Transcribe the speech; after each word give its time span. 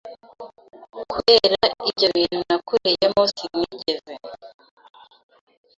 Kubera 1.11 1.65
ibyo 1.89 2.07
bintu 2.15 2.39
nakuriyemo 2.49 3.21
sinigeze 3.33 4.13